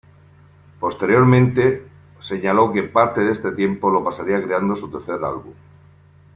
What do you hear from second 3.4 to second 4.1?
tiempo lo